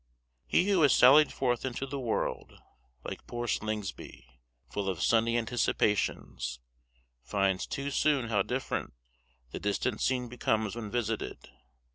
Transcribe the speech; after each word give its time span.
He 0.47 0.67
who 0.67 0.81
has 0.81 0.93
sallied 0.93 1.31
forth 1.31 1.63
into 1.63 1.85
the 1.85 1.99
world, 1.99 2.59
like 3.03 3.27
poor 3.27 3.45
Slingsby, 3.47 4.41
full 4.67 4.89
of 4.89 4.99
sunny 4.99 5.37
anticipations, 5.37 6.59
finds 7.21 7.67
too 7.67 7.91
soon 7.91 8.29
how 8.29 8.41
different 8.41 8.93
the 9.51 9.59
distant 9.59 10.01
scene 10.01 10.27
becomes 10.27 10.75
when 10.75 10.89
visited. 10.89 11.51